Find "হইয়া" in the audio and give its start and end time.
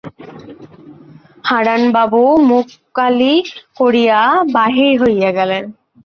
5.03-5.31